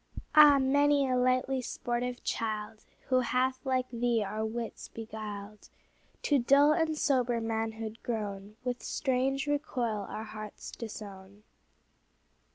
[0.33, 0.57] Ah!
[0.57, 5.69] many a lightly sportive child, Who hath like thee our wits beguiled,
[6.23, 11.43] To dull and sober manhood grown, With strange recoil our hearts disown.